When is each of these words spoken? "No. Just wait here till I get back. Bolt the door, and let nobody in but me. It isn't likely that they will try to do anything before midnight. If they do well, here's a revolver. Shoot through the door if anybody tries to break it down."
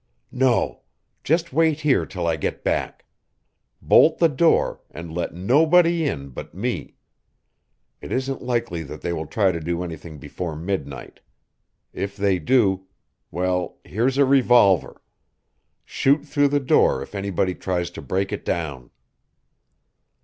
"No. 0.31 0.81
Just 1.23 1.53
wait 1.53 1.81
here 1.81 2.07
till 2.07 2.25
I 2.25 2.35
get 2.35 2.63
back. 2.63 3.05
Bolt 3.83 4.17
the 4.17 4.29
door, 4.29 4.81
and 4.89 5.13
let 5.13 5.35
nobody 5.35 6.07
in 6.07 6.29
but 6.29 6.55
me. 6.55 6.95
It 8.01 8.11
isn't 8.11 8.41
likely 8.41 8.81
that 8.81 9.01
they 9.01 9.13
will 9.13 9.27
try 9.27 9.51
to 9.51 9.59
do 9.59 9.83
anything 9.83 10.17
before 10.17 10.55
midnight. 10.55 11.19
If 11.93 12.17
they 12.17 12.39
do 12.39 12.87
well, 13.29 13.77
here's 13.83 14.17
a 14.17 14.25
revolver. 14.25 15.03
Shoot 15.85 16.25
through 16.25 16.47
the 16.47 16.59
door 16.59 17.03
if 17.03 17.13
anybody 17.13 17.53
tries 17.53 17.91
to 17.91 18.01
break 18.01 18.31
it 18.33 18.43
down." 18.43 18.89